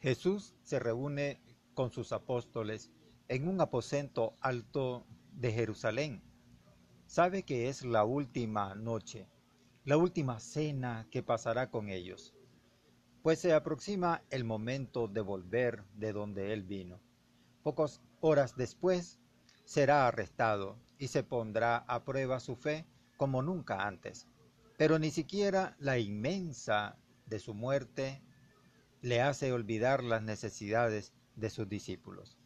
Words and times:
Jesús 0.00 0.54
se 0.62 0.78
reúne 0.78 1.42
con 1.74 1.90
sus 1.90 2.12
apóstoles 2.12 2.90
en 3.28 3.46
un 3.46 3.60
aposento 3.60 4.34
alto 4.40 5.06
de 5.32 5.52
Jerusalén. 5.52 6.22
Sabe 7.06 7.42
que 7.42 7.68
es 7.68 7.84
la 7.84 8.04
última 8.04 8.74
noche, 8.74 9.28
la 9.84 9.98
última 9.98 10.40
cena 10.40 11.06
que 11.10 11.22
pasará 11.22 11.70
con 11.70 11.90
ellos, 11.90 12.34
pues 13.22 13.40
se 13.40 13.52
aproxima 13.52 14.22
el 14.30 14.44
momento 14.44 15.06
de 15.06 15.20
volver 15.20 15.84
de 15.94 16.14
donde 16.14 16.54
él 16.54 16.62
vino. 16.62 16.98
Pocas 17.62 18.00
horas 18.20 18.56
después 18.56 19.18
será 19.66 20.08
arrestado 20.08 20.78
y 20.98 21.08
se 21.08 21.22
pondrá 21.22 21.76
a 21.76 22.04
prueba 22.04 22.40
su 22.40 22.56
fe 22.56 22.86
como 23.18 23.42
nunca 23.42 23.86
antes. 23.86 24.26
Pero 24.78 24.98
ni 24.98 25.10
siquiera 25.10 25.76
la 25.78 25.98
inmensa 25.98 26.96
de 27.26 27.38
su 27.38 27.52
muerte 27.52 28.22
le 29.02 29.22
hace 29.22 29.52
olvidar 29.52 30.04
las 30.04 30.22
necesidades 30.22 31.14
de 31.36 31.50
sus 31.50 31.68
discípulos. 31.68 32.36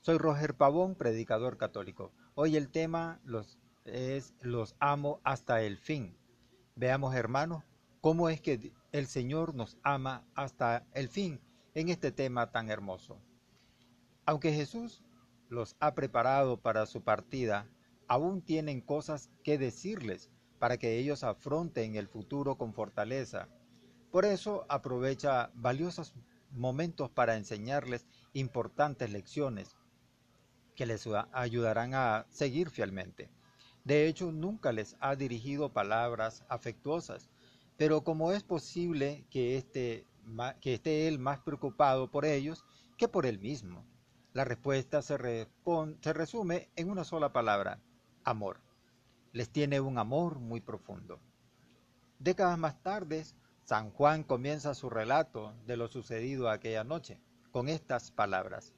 Soy 0.00 0.18
Roger 0.18 0.54
Pavón, 0.54 0.94
predicador 0.94 1.56
católico. 1.56 2.12
Hoy 2.34 2.56
el 2.56 2.68
tema 2.70 3.20
los, 3.24 3.58
es 3.84 4.34
Los 4.40 4.74
amo 4.78 5.20
hasta 5.24 5.62
el 5.62 5.78
fin. 5.78 6.16
Veamos, 6.76 7.14
hermanos, 7.14 7.64
cómo 8.00 8.28
es 8.28 8.40
que 8.40 8.72
el 8.92 9.06
Señor 9.06 9.54
nos 9.54 9.78
ama 9.82 10.24
hasta 10.34 10.84
el 10.92 11.08
fin 11.08 11.40
en 11.74 11.88
este 11.88 12.12
tema 12.12 12.50
tan 12.50 12.70
hermoso. 12.70 13.18
Aunque 14.26 14.52
Jesús 14.52 15.02
los 15.48 15.76
ha 15.80 15.94
preparado 15.94 16.60
para 16.60 16.86
su 16.86 17.02
partida, 17.02 17.66
aún 18.06 18.42
tienen 18.42 18.80
cosas 18.80 19.30
que 19.42 19.56
decirles 19.56 20.30
para 20.58 20.76
que 20.76 20.98
ellos 20.98 21.24
afronten 21.24 21.96
el 21.96 22.08
futuro 22.08 22.56
con 22.56 22.74
fortaleza 22.74 23.48
por 24.12 24.26
eso 24.26 24.66
aprovecha 24.68 25.50
valiosos 25.54 26.12
momentos 26.50 27.10
para 27.10 27.36
enseñarles 27.36 28.06
importantes 28.34 29.10
lecciones 29.10 29.74
que 30.76 30.84
les 30.84 31.08
ayudarán 31.32 31.94
a 31.94 32.26
seguir 32.28 32.68
fielmente. 32.68 33.30
De 33.84 34.06
hecho, 34.06 34.30
nunca 34.30 34.70
les 34.70 34.96
ha 35.00 35.16
dirigido 35.16 35.72
palabras 35.72 36.44
afectuosas, 36.50 37.30
pero 37.78 38.04
como 38.04 38.32
es 38.32 38.42
posible 38.42 39.24
que 39.30 39.56
esté, 39.56 40.06
que 40.60 40.74
esté 40.74 41.08
él 41.08 41.18
más 41.18 41.40
preocupado 41.40 42.10
por 42.10 42.26
ellos 42.26 42.64
que 42.98 43.08
por 43.08 43.24
él 43.24 43.38
mismo, 43.38 43.84
la 44.34 44.44
respuesta 44.44 45.00
se, 45.00 45.48
se 46.00 46.12
resume 46.12 46.68
en 46.76 46.90
una 46.90 47.04
sola 47.04 47.32
palabra, 47.32 47.80
amor. 48.24 48.60
Les 49.32 49.48
tiene 49.48 49.80
un 49.80 49.96
amor 49.96 50.38
muy 50.38 50.60
profundo. 50.60 51.18
Décadas 52.18 52.58
más 52.58 52.80
tarde, 52.82 53.24
San 53.72 53.90
Juan 53.90 54.22
comienza 54.22 54.74
su 54.74 54.90
relato 54.90 55.54
de 55.64 55.78
lo 55.78 55.88
sucedido 55.88 56.50
aquella 56.50 56.84
noche 56.84 57.22
con 57.52 57.70
estas 57.70 58.10
palabras. 58.10 58.74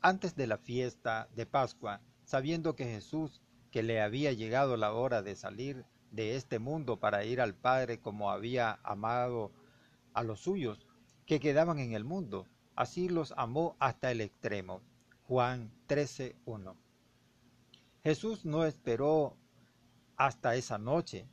Antes 0.00 0.34
de 0.36 0.46
la 0.46 0.56
fiesta 0.56 1.28
de 1.36 1.44
Pascua, 1.44 2.00
sabiendo 2.24 2.74
que 2.74 2.86
Jesús, 2.86 3.42
que 3.70 3.82
le 3.82 4.00
había 4.00 4.32
llegado 4.32 4.78
la 4.78 4.94
hora 4.94 5.20
de 5.20 5.36
salir 5.36 5.84
de 6.12 6.36
este 6.36 6.58
mundo 6.58 6.98
para 6.98 7.26
ir 7.26 7.42
al 7.42 7.54
Padre 7.54 8.00
como 8.00 8.30
había 8.30 8.80
amado 8.84 9.52
a 10.14 10.22
los 10.22 10.40
suyos, 10.40 10.86
que 11.26 11.38
quedaban 11.38 11.78
en 11.78 11.92
el 11.92 12.04
mundo, 12.04 12.46
así 12.74 13.10
los 13.10 13.34
amó 13.36 13.76
hasta 13.80 14.10
el 14.12 14.22
extremo. 14.22 14.80
Juan 15.24 15.70
13.1. 15.88 16.74
Jesús 18.02 18.46
no 18.46 18.64
esperó 18.64 19.36
hasta 20.16 20.54
esa 20.54 20.78
noche 20.78 21.28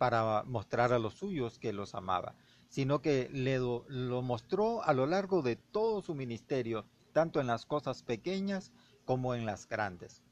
para 0.00 0.44
mostrar 0.44 0.94
a 0.94 0.98
los 0.98 1.12
suyos 1.12 1.58
que 1.58 1.74
los 1.74 1.94
amaba, 1.94 2.34
sino 2.70 3.02
que 3.02 3.28
le 3.34 3.58
lo, 3.58 4.22
mostró 4.22 4.82
a 4.82 4.94
lo 4.94 5.04
largo 5.04 5.42
de 5.42 5.56
todo 5.56 6.00
su 6.00 6.14
ministerio, 6.14 6.86
tanto 7.12 7.38
en 7.38 7.46
las 7.46 7.66
cosas 7.66 8.02
pequeñas 8.02 8.72
como 9.04 9.34
en 9.34 9.44
las 9.44 9.68
grandes. 9.68 10.22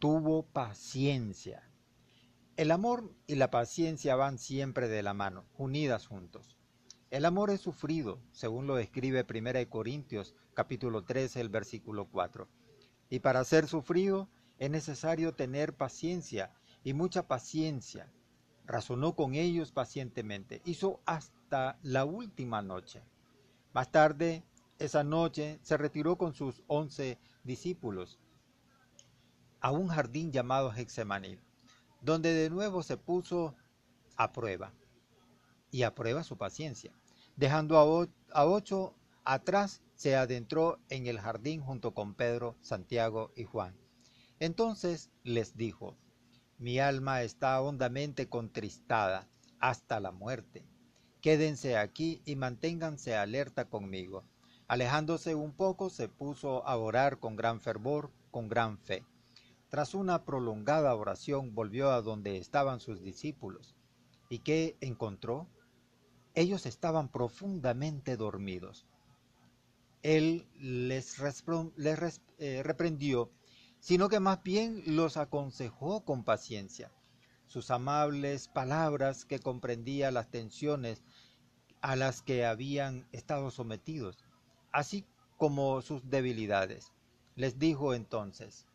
Tuvo 0.00 0.42
paciencia. 0.46 1.62
El 2.56 2.72
amor 2.72 3.14
y 3.28 3.36
la 3.36 3.52
paciencia 3.52 4.16
van 4.16 4.36
siempre 4.36 4.88
de 4.88 5.04
la 5.04 5.14
mano, 5.14 5.44
unidas 5.56 6.08
juntos. 6.08 6.56
El 7.12 7.24
amor 7.24 7.50
es 7.50 7.60
sufrido, 7.60 8.18
según 8.32 8.66
lo 8.66 8.78
escribe 8.78 9.24
1 9.32 9.70
Corintios 9.70 10.34
capítulo 10.54 11.04
13, 11.04 11.40
el 11.40 11.50
versículo 11.50 12.08
4. 12.08 12.48
Y 13.10 13.20
para 13.20 13.44
ser 13.44 13.68
sufrido 13.68 14.28
es 14.58 14.70
necesario 14.70 15.36
tener 15.36 15.76
paciencia 15.76 16.52
y 16.82 16.94
mucha 16.94 17.28
paciencia, 17.28 18.10
razonó 18.66 19.14
con 19.14 19.34
ellos 19.34 19.72
pacientemente, 19.72 20.60
hizo 20.64 21.00
hasta 21.06 21.78
la 21.82 22.04
última 22.04 22.62
noche. 22.62 23.02
Más 23.72 23.90
tarde, 23.90 24.44
esa 24.78 25.04
noche, 25.04 25.58
se 25.62 25.76
retiró 25.76 26.16
con 26.16 26.34
sus 26.34 26.62
once 26.66 27.18
discípulos 27.44 28.18
a 29.60 29.70
un 29.70 29.88
jardín 29.88 30.32
llamado 30.32 30.72
Hexemaní, 30.72 31.38
donde 32.00 32.32
de 32.34 32.50
nuevo 32.50 32.82
se 32.82 32.96
puso 32.96 33.54
a 34.16 34.32
prueba 34.32 34.72
y 35.70 35.82
a 35.82 35.94
prueba 35.94 36.24
su 36.24 36.36
paciencia. 36.36 36.92
Dejando 37.36 37.78
a, 37.78 38.38
a 38.38 38.46
ocho 38.46 38.94
atrás, 39.24 39.82
se 39.94 40.14
adentró 40.14 40.78
en 40.88 41.06
el 41.06 41.18
jardín 41.18 41.60
junto 41.60 41.94
con 41.94 42.14
Pedro, 42.14 42.56
Santiago 42.60 43.32
y 43.34 43.44
Juan. 43.44 43.74
Entonces 44.38 45.10
les 45.24 45.56
dijo, 45.56 45.96
mi 46.58 46.78
alma 46.78 47.22
está 47.22 47.60
hondamente 47.60 48.28
contristada 48.28 49.28
hasta 49.60 50.00
la 50.00 50.10
muerte. 50.10 50.64
Quédense 51.20 51.76
aquí 51.76 52.22
y 52.24 52.36
manténganse 52.36 53.14
alerta 53.14 53.66
conmigo. 53.68 54.24
Alejándose 54.68 55.34
un 55.34 55.52
poco, 55.52 55.90
se 55.90 56.08
puso 56.08 56.66
a 56.66 56.76
orar 56.76 57.18
con 57.18 57.36
gran 57.36 57.60
fervor, 57.60 58.10
con 58.30 58.48
gran 58.48 58.78
fe. 58.78 59.04
Tras 59.68 59.94
una 59.94 60.24
prolongada 60.24 60.94
oración, 60.94 61.54
volvió 61.54 61.90
a 61.90 62.00
donde 62.00 62.38
estaban 62.38 62.80
sus 62.80 63.02
discípulos. 63.02 63.74
¿Y 64.28 64.38
qué 64.38 64.76
encontró? 64.80 65.48
Ellos 66.34 66.66
estaban 66.66 67.08
profundamente 67.10 68.16
dormidos. 68.16 68.86
Él 70.02 70.46
les, 70.58 71.16
eh, 72.38 72.62
reprendió 72.62 73.30
sino 73.86 74.08
que 74.08 74.18
más 74.18 74.42
bien 74.42 74.82
los 74.84 75.16
aconsejó 75.16 76.04
con 76.04 76.24
paciencia. 76.24 76.90
Sus 77.46 77.70
amables 77.70 78.48
palabras 78.48 79.24
que 79.24 79.38
comprendía 79.38 80.10
las 80.10 80.28
tensiones 80.28 81.04
a 81.82 81.94
las 81.94 82.20
que 82.20 82.44
habían 82.44 83.06
estado 83.12 83.52
sometidos, 83.52 84.24
así 84.72 85.04
como 85.36 85.82
sus 85.82 86.10
debilidades. 86.10 86.90
Les 87.36 87.60
dijo 87.60 87.94
entonces, 87.94 88.66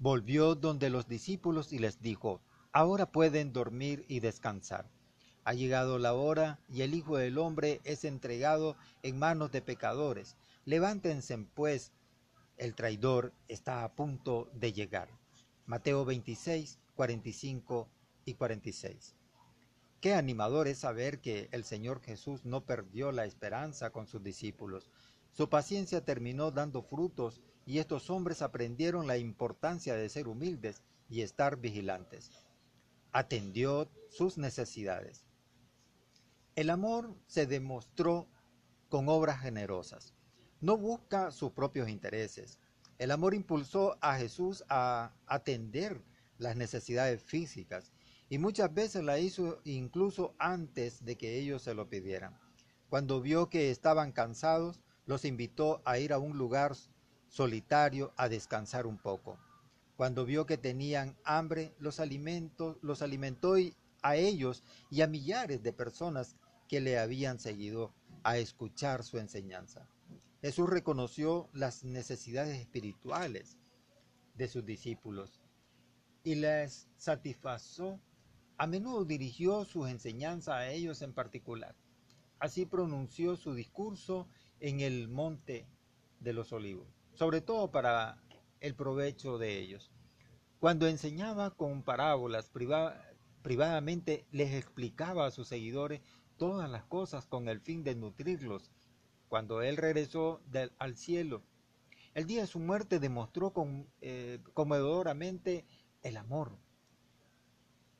volvió 0.00 0.56
donde 0.56 0.90
los 0.90 1.06
discípulos 1.06 1.72
y 1.72 1.78
les 1.78 2.02
dijo, 2.02 2.40
ahora 2.72 3.12
pueden 3.12 3.52
dormir 3.52 4.04
y 4.08 4.18
descansar. 4.18 4.90
Ha 5.44 5.54
llegado 5.54 6.00
la 6.00 6.14
hora 6.14 6.58
y 6.68 6.82
el 6.82 6.94
Hijo 6.94 7.16
del 7.16 7.38
Hombre 7.38 7.80
es 7.84 8.04
entregado 8.04 8.76
en 9.04 9.20
manos 9.20 9.52
de 9.52 9.62
pecadores. 9.62 10.36
Levántense 10.64 11.38
pues 11.54 11.92
el 12.56 12.74
traidor 12.74 13.32
está 13.48 13.84
a 13.84 13.94
punto 13.94 14.50
de 14.54 14.72
llegar. 14.72 15.08
Mateo 15.66 16.04
26, 16.04 16.78
45 16.94 17.88
y 18.24 18.34
46. 18.34 19.14
Qué 20.00 20.14
animador 20.14 20.68
es 20.68 20.78
saber 20.78 21.20
que 21.20 21.48
el 21.52 21.64
Señor 21.64 22.00
Jesús 22.02 22.44
no 22.44 22.64
perdió 22.64 23.12
la 23.12 23.24
esperanza 23.24 23.90
con 23.90 24.06
sus 24.06 24.22
discípulos. 24.22 24.90
Su 25.30 25.48
paciencia 25.48 26.04
terminó 26.04 26.50
dando 26.50 26.82
frutos 26.82 27.40
y 27.64 27.78
estos 27.78 28.10
hombres 28.10 28.42
aprendieron 28.42 29.06
la 29.06 29.16
importancia 29.16 29.94
de 29.94 30.08
ser 30.08 30.28
humildes 30.28 30.82
y 31.08 31.22
estar 31.22 31.56
vigilantes. 31.56 32.30
Atendió 33.12 33.88
sus 34.10 34.38
necesidades. 34.38 35.24
El 36.54 36.70
amor 36.70 37.16
se 37.26 37.46
demostró 37.46 38.28
con 38.88 39.08
obras 39.08 39.40
generosas 39.40 40.14
no 40.62 40.76
busca 40.76 41.32
sus 41.32 41.50
propios 41.50 41.88
intereses. 41.88 42.58
El 42.98 43.10
amor 43.10 43.34
impulsó 43.34 43.98
a 44.00 44.16
Jesús 44.16 44.64
a 44.68 45.12
atender 45.26 46.00
las 46.38 46.54
necesidades 46.56 47.20
físicas 47.20 47.92
y 48.28 48.38
muchas 48.38 48.72
veces 48.72 49.02
la 49.02 49.18
hizo 49.18 49.60
incluso 49.64 50.34
antes 50.38 51.04
de 51.04 51.16
que 51.16 51.36
ellos 51.38 51.62
se 51.62 51.74
lo 51.74 51.88
pidieran. 51.88 52.38
Cuando 52.88 53.20
vio 53.20 53.50
que 53.50 53.72
estaban 53.72 54.12
cansados, 54.12 54.80
los 55.04 55.24
invitó 55.24 55.82
a 55.84 55.98
ir 55.98 56.12
a 56.12 56.18
un 56.18 56.38
lugar 56.38 56.76
solitario 57.26 58.12
a 58.16 58.28
descansar 58.28 58.86
un 58.86 58.98
poco. 58.98 59.38
Cuando 59.96 60.24
vio 60.24 60.46
que 60.46 60.58
tenían 60.58 61.16
hambre, 61.24 61.74
los 61.80 62.00
los 62.82 63.02
alimentó 63.02 63.54
a 64.02 64.16
ellos 64.16 64.62
y 64.90 65.00
a 65.00 65.08
millares 65.08 65.62
de 65.62 65.72
personas 65.72 66.36
que 66.68 66.80
le 66.80 67.00
habían 67.00 67.40
seguido 67.40 67.92
a 68.22 68.38
escuchar 68.38 69.02
su 69.02 69.18
enseñanza. 69.18 69.88
Jesús 70.42 70.68
reconoció 70.68 71.48
las 71.52 71.84
necesidades 71.84 72.58
espirituales 72.58 73.58
de 74.34 74.48
sus 74.48 74.66
discípulos 74.66 75.40
y 76.24 76.34
les 76.34 76.88
satisfazó. 76.96 78.00
A 78.58 78.66
menudo 78.66 79.04
dirigió 79.04 79.64
sus 79.64 79.88
enseñanzas 79.88 80.56
a 80.56 80.68
ellos 80.70 81.00
en 81.02 81.12
particular. 81.14 81.76
así 82.40 82.66
pronunció 82.66 83.36
su 83.36 83.54
discurso 83.54 84.26
en 84.58 84.80
el 84.80 85.08
monte 85.08 85.68
de 86.18 86.32
los 86.32 86.52
olivos, 86.52 86.88
sobre 87.14 87.40
todo 87.40 87.70
para 87.70 88.20
el 88.58 88.74
provecho 88.74 89.38
de 89.38 89.60
ellos. 89.60 89.92
Cuando 90.58 90.88
enseñaba 90.88 91.50
con 91.52 91.84
parábolas 91.84 92.50
privadamente, 93.42 94.26
les 94.32 94.54
explicaba 94.54 95.26
a 95.26 95.30
sus 95.30 95.46
seguidores 95.46 96.00
todas 96.36 96.68
las 96.68 96.82
cosas 96.84 97.26
con 97.26 97.48
el 97.48 97.60
fin 97.60 97.84
de 97.84 97.94
nutrirlos. 97.94 98.72
Cuando 99.32 99.62
él 99.62 99.78
regresó 99.78 100.42
al 100.76 100.94
cielo, 100.94 101.42
el 102.12 102.26
día 102.26 102.42
de 102.42 102.46
su 102.46 102.58
muerte 102.58 102.98
demostró 102.98 103.54
con, 103.54 103.88
eh, 104.02 104.38
el 106.02 106.16
amor 106.18 106.58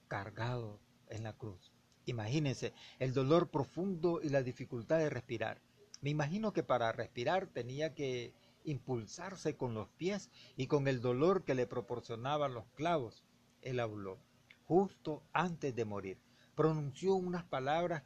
cargado 0.09 0.79
en 1.09 1.23
la 1.23 1.33
cruz. 1.33 1.73
Imagínense 2.05 2.75
el 2.99 3.15
dolor 3.15 3.51
profundo 3.51 4.21
y 4.23 4.29
la 4.29 4.43
dificultad 4.43 4.99
de 4.99 5.09
respirar. 5.09 5.63
Me 6.03 6.11
imagino 6.11 6.53
que 6.53 6.63
para 6.63 6.93
respirar 6.93 7.47
tenía 7.47 7.95
que 7.95 8.35
impulsarse 8.65 9.57
con 9.57 9.73
los 9.73 9.89
pies 9.89 10.29
y 10.59 10.67
con 10.67 10.87
el 10.87 11.01
dolor 11.01 11.45
que 11.45 11.55
le 11.55 11.67
proporcionaban 11.67 12.53
los 12.53 12.67
clavos. 12.75 13.25
Él 13.63 13.81
habló 13.81 14.19
justo 14.67 15.23
antes 15.33 15.75
de 15.75 15.87
morir. 15.87 16.19
Pronunció 16.55 17.15
unas 17.15 17.45
palabras 17.45 18.03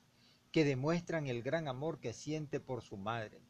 que 0.56 0.64
demuestran 0.64 1.26
el 1.26 1.42
gran 1.42 1.68
amor 1.68 2.00
que 2.00 2.14
siente 2.14 2.60
por 2.60 2.80
su 2.80 2.96
madre. 2.96 3.42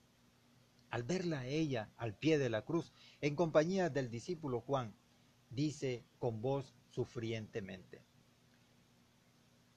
Al 0.91 1.05
verla 1.05 1.47
ella 1.47 1.89
al 1.97 2.17
pie 2.17 2.37
de 2.37 2.51
la 2.51 2.65
cruz, 2.65 2.93
en 3.21 3.37
compañía 3.37 3.91
del 3.91 4.11
discípulo 4.11 4.61
Juan, 4.61 4.93
dice 5.49 6.05
con 6.19 6.43
voz 6.43 6.75
sufrientemente, 6.91 8.03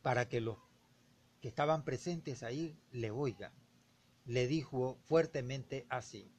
para 0.02 0.28
que 0.28 0.42
los 0.42 0.58
que 1.40 1.50
estaban 1.50 1.86
presentes 1.86 2.42
ahí 2.42 2.76
le 2.90 3.12
oigan 3.12 3.54
le 4.26 4.48
dijo 4.48 4.98
fuertemente 5.04 5.86
así, 5.88 6.32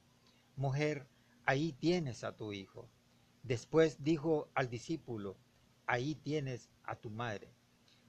Mujer, 0.57 1.07
ahí 1.45 1.71
tienes 1.71 2.25
a 2.25 2.35
tu 2.35 2.51
hijo. 2.51 2.89
Después 3.43 4.03
dijo 4.03 4.49
al 4.55 4.69
discípulo, 4.69 5.37
ahí 5.85 6.15
tienes 6.15 6.69
a 6.83 6.97
tu 6.97 7.09
madre. 7.09 7.53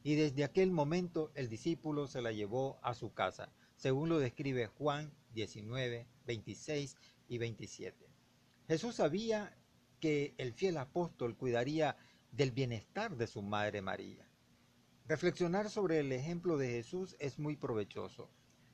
Y 0.02 0.16
desde 0.16 0.44
aquel 0.44 0.70
momento 0.70 1.30
el 1.34 1.48
discípulo 1.48 2.06
se 2.06 2.22
la 2.22 2.32
llevó 2.32 2.78
a 2.82 2.94
su 2.94 3.12
casa, 3.12 3.52
según 3.76 4.08
lo 4.08 4.18
describe 4.18 4.66
Juan 4.66 5.12
19, 5.34 6.06
26 6.26 6.96
y 7.28 7.38
27. 7.38 8.08
Jesús 8.68 8.96
sabía 8.96 9.56
que 10.00 10.34
el 10.38 10.52
fiel 10.52 10.76
apóstol 10.76 11.36
cuidaría 11.36 11.96
del 12.32 12.50
bienestar 12.50 13.16
de 13.16 13.26
su 13.26 13.42
madre 13.42 13.82
María. 13.82 14.28
Reflexionar 15.06 15.70
sobre 15.70 16.00
el 16.00 16.12
ejemplo 16.12 16.56
de 16.58 16.70
Jesús 16.70 17.16
es 17.18 17.38
muy 17.38 17.56
provechoso 17.56 18.30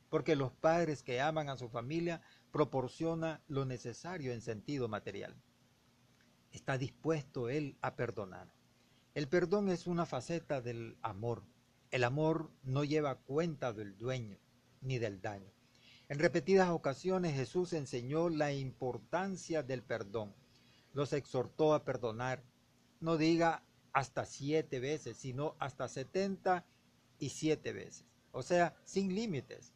porque 0.09 0.35
los 0.35 0.51
padres 0.51 1.03
que 1.03 1.21
aman 1.21 1.49
a 1.49 1.57
su 1.57 1.69
familia 1.69 2.21
proporciona 2.51 3.41
lo 3.47 3.65
necesario 3.65 4.33
en 4.33 4.41
sentido 4.41 4.87
material. 4.87 5.35
Está 6.51 6.77
dispuesto 6.77 7.49
él 7.49 7.77
a 7.81 7.95
perdonar. 7.95 8.51
El 9.13 9.27
perdón 9.27 9.69
es 9.69 9.87
una 9.87 10.05
faceta 10.05 10.61
del 10.61 10.97
amor. 11.01 11.43
El 11.91 12.03
amor 12.03 12.51
no 12.63 12.83
lleva 12.83 13.15
cuenta 13.15 13.73
del 13.73 13.97
dueño 13.97 14.37
ni 14.81 14.99
del 14.99 15.21
daño. 15.21 15.51
En 16.07 16.19
repetidas 16.19 16.69
ocasiones 16.69 17.35
Jesús 17.35 17.73
enseñó 17.73 18.29
la 18.29 18.53
importancia 18.53 19.63
del 19.63 19.83
perdón. 19.83 20.35
Los 20.93 21.13
exhortó 21.13 21.73
a 21.73 21.83
perdonar. 21.83 22.43
No 22.99 23.17
diga 23.17 23.63
hasta 23.93 24.25
siete 24.25 24.79
veces, 24.79 25.17
sino 25.17 25.55
hasta 25.59 25.87
setenta 25.87 26.65
y 27.17 27.29
siete 27.29 27.73
veces. 27.73 28.05
O 28.31 28.43
sea, 28.43 28.75
sin 28.85 29.13
límites 29.15 29.73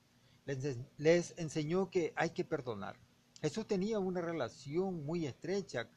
les, 0.98 1.34
enseñó 1.38 1.90
que 1.90 2.14
hay 2.16 2.32
que 2.32 2.44
perdonar. 2.44 2.98
Jesús 3.42 3.68
tenía 3.68 4.00
una 4.00 4.22
relación 4.22 5.06
muy 5.06 5.26
estrecha 5.26 5.90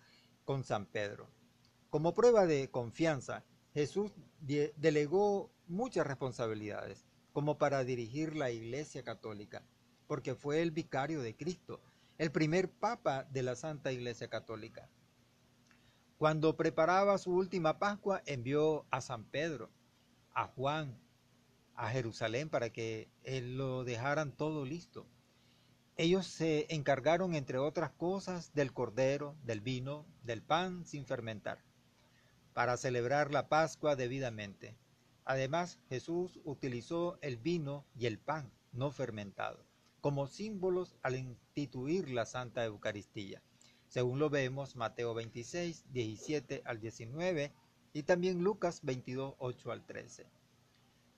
con 0.44 0.64
San 0.64 0.86
Pedro. 0.86 1.28
Como 1.90 2.14
prueba 2.14 2.46
de 2.46 2.68
confianza, 2.70 3.44
Jesús 3.74 4.12
delegó 4.40 5.50
muchas 5.66 6.06
responsabilidades, 6.06 7.06
como 7.32 7.58
para 7.58 7.84
dirigir 7.84 8.34
la 8.34 8.50
Iglesia 8.50 9.02
Católica, 9.02 9.62
porque 10.06 10.34
fue 10.34 10.62
el 10.62 10.70
vicario 10.70 11.20
de 11.20 11.36
Cristo, 11.36 11.80
el 12.18 12.32
primer 12.32 12.70
papa 12.70 13.24
de 13.24 13.42
la 13.42 13.56
Santa 13.56 13.92
Iglesia 13.92 14.28
Católica. 14.28 14.88
Cuando 16.18 16.56
preparaba 16.56 17.18
su 17.18 17.32
última 17.32 17.78
Pascua, 17.78 18.22
envió 18.24 18.86
a 18.90 19.02
San 19.02 19.24
Pedro, 19.24 19.70
a 20.32 20.46
Juan, 20.46 20.98
a 21.74 21.90
Jerusalén 21.90 22.48
para 22.48 22.70
que 22.70 23.10
lo 23.24 23.84
dejaran 23.84 24.32
todo 24.32 24.64
listo. 24.64 25.06
Ellos 25.98 26.26
se 26.26 26.66
encargaron, 26.74 27.34
entre 27.34 27.58
otras 27.58 27.90
cosas, 27.90 28.54
del 28.54 28.72
cordero, 28.72 29.36
del 29.44 29.60
vino, 29.60 30.06
del 30.22 30.42
pan 30.42 30.86
sin 30.86 31.04
fermentar, 31.04 31.62
para 32.56 32.78
celebrar 32.78 33.32
la 33.32 33.50
Pascua 33.50 33.96
debidamente. 33.96 34.78
Además, 35.26 35.78
Jesús 35.90 36.40
utilizó 36.42 37.18
el 37.20 37.36
vino 37.36 37.84
y 37.94 38.06
el 38.06 38.18
pan 38.18 38.50
no 38.72 38.90
fermentado 38.90 39.62
como 40.00 40.26
símbolos 40.26 40.96
al 41.02 41.16
instituir 41.16 42.08
la 42.08 42.24
Santa 42.24 42.64
Eucaristía, 42.64 43.42
según 43.88 44.18
lo 44.18 44.30
vemos 44.30 44.74
Mateo 44.74 45.12
26, 45.12 45.84
17 45.92 46.62
al 46.64 46.80
19 46.80 47.52
y 47.92 48.04
también 48.04 48.42
Lucas 48.42 48.80
22, 48.84 49.34
8 49.36 49.72
al 49.72 49.84
13. 49.84 50.24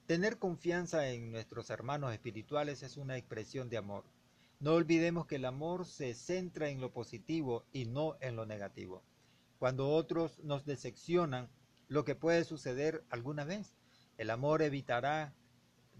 Tener 0.08 0.38
confianza 0.38 1.08
en 1.08 1.30
nuestros 1.30 1.70
hermanos 1.70 2.12
espirituales 2.12 2.82
es 2.82 2.96
una 2.96 3.16
expresión 3.16 3.68
de 3.68 3.76
amor. 3.76 4.02
No 4.58 4.72
olvidemos 4.72 5.26
que 5.26 5.36
el 5.36 5.44
amor 5.44 5.86
se 5.86 6.14
centra 6.14 6.68
en 6.68 6.80
lo 6.80 6.92
positivo 6.92 7.64
y 7.72 7.84
no 7.84 8.16
en 8.20 8.34
lo 8.34 8.44
negativo. 8.44 9.04
Cuando 9.58 9.90
otros 9.90 10.38
nos 10.40 10.64
decepcionan, 10.64 11.48
lo 11.88 12.04
que 12.04 12.14
puede 12.14 12.44
suceder 12.44 13.04
alguna 13.10 13.44
vez, 13.44 13.76
el 14.16 14.30
amor 14.30 14.62
evitará 14.62 15.34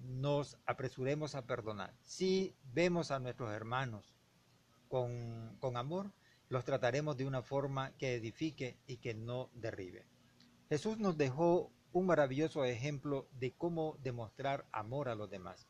nos 0.03 0.57
apresuremos 0.67 1.35
a 1.35 1.43
perdonar. 1.43 1.95
Si 2.03 2.55
vemos 2.73 3.11
a 3.11 3.19
nuestros 3.19 3.53
hermanos 3.53 4.15
con, 4.89 5.77
amor, 5.77 6.13
los 6.49 6.65
trataremos 6.65 7.17
de 7.17 7.27
una 7.27 7.43
forma 7.43 7.93
que 7.99 8.15
edifique 8.15 8.79
y 8.87 8.99
que 8.99 9.15
no 9.15 9.51
derribe. 9.55 10.07
Jesús 10.69 10.99
nos 10.99 11.17
dejó 11.17 11.71
un 11.93 12.07
maravilloso 12.07 12.65
ejemplo 12.65 13.29
de 13.33 13.53
cómo 13.53 13.97
demostrar 14.03 14.67
amor 14.73 15.09
a 15.09 15.15
los 15.15 15.31
demás. 15.31 15.67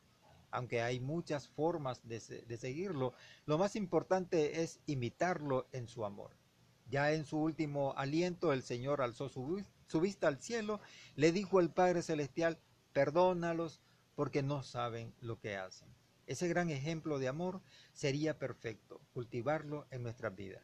Aunque 0.51 0.81
hay 0.81 0.99
muchas 0.99 1.47
formas 1.47 2.07
de, 2.07 2.19
seguirlo, 2.19 3.13
lo 3.45 3.57
más 3.57 3.75
importante 3.75 4.61
es 4.63 4.79
imitarlo 4.85 5.67
en 5.71 5.87
su 5.87 6.05
amor. 6.05 6.31
Ya 6.89 7.13
en 7.13 7.25
su 7.25 7.37
último 7.37 7.93
aliento 7.97 8.51
el 8.51 8.63
Señor 8.63 9.01
alzó 9.01 9.29
su, 9.29 9.63
vista 10.01 10.27
al 10.27 10.39
cielo, 10.39 10.79
le 11.15 11.31
dijo 11.31 11.59
al 11.59 11.71
Padre 11.71 12.01
Celestial, 12.01 12.59
perdónalos 12.93 13.79
porque 14.15 14.41
no 14.41 14.63
saben 14.63 15.13
lo 15.21 15.39
que 15.39 15.55
hacen. 15.55 15.87
Ese 16.25 16.47
gran 16.47 16.69
ejemplo 16.71 17.19
de 17.19 17.27
amor 17.27 17.61
sería 17.93 18.39
perfecto, 18.39 19.01
cultivarlo 19.13 19.87
en 19.91 20.01
nuestras 20.01 20.35
vidas. 20.35 20.63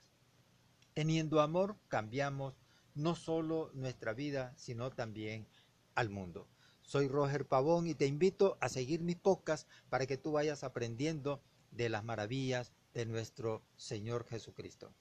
Teniendo 0.93 1.41
amor, 1.41 1.77
cambiamos 1.87 2.55
no 2.95 3.15
solo 3.15 3.69
nuestra 3.73 4.13
vida, 4.13 4.53
sino 4.55 4.89
también 4.91 5.47
al 5.93 6.09
mundo. 6.09 6.47
Soy 6.81 7.07
Roger 7.07 7.47
Pavón 7.47 7.87
y 7.87 7.93
te 7.93 8.07
invito 8.07 8.57
a 8.61 8.69
seguir 8.69 9.01
mis 9.01 9.15
podcasts 9.15 9.67
para 9.89 10.05
que 10.05 10.17
tú 10.17 10.31
vayas 10.31 10.63
aprendiendo 10.63 11.41
de 11.71 11.89
las 11.89 12.03
maravillas 12.03 12.73
de 12.93 13.05
nuestro 13.05 13.63
Señor 13.75 14.25
Jesucristo. 14.25 14.93